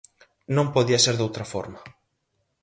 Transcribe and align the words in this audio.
Non 0.55 0.67
podía 0.75 1.03
ser 1.05 1.15
doutra 1.17 1.45
forma. 1.53 1.79